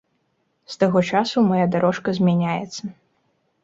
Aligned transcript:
З 0.75 0.79
таго 0.85 1.03
часу 1.13 1.45
мая 1.51 1.65
дарожка 1.77 2.19
змяняецца. 2.23 2.83